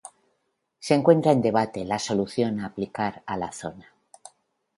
[0.79, 3.93] Se encuentra en debate la solución a aplicar a la zona.